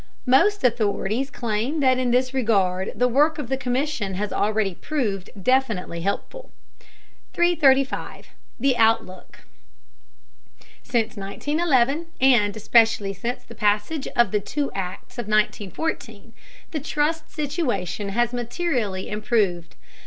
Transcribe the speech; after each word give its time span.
Most 0.25 0.63
authorities 0.63 1.29
claim 1.29 1.79
that 1.81 1.99
in 1.99 2.09
this 2.09 2.33
regard 2.33 2.91
the 2.95 3.07
work 3.07 3.37
of 3.37 3.49
the 3.49 3.55
Commission 3.55 4.15
has 4.15 4.33
already 4.33 4.73
proved 4.73 5.29
definitely 5.39 6.01
helpful. 6.01 6.49
335. 7.33 8.29
THE 8.59 8.77
OUTLOOK. 8.77 9.41
Since 10.81 11.17
1911, 11.17 12.07
and 12.19 12.57
especially 12.57 13.13
since 13.13 13.43
the 13.43 13.53
passage 13.53 14.07
of 14.15 14.31
the 14.31 14.39
two 14.39 14.71
Acts 14.73 15.19
of 15.19 15.27
1914, 15.27 16.33
the 16.71 16.79
trust 16.79 17.29
situation 17.29 18.09
has 18.09 18.33
materially 18.33 19.07
improved. 19.07 19.75